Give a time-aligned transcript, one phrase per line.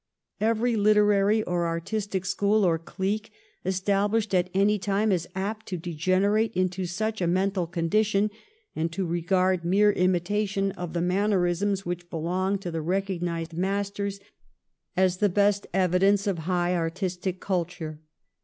[0.39, 3.31] Every literary or artistic school or clique
[3.63, 8.31] established at any time is apt to de generate into such a mental condition,
[8.75, 14.19] and to regard mere imitation of the mannerisms which belong to the recognised masters
[14.97, 18.01] as the best evidence of high artistic culture.